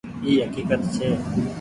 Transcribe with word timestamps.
اي 0.25 0.33
هڪيڪت 0.43 0.81
ڇي۔ 0.95 1.07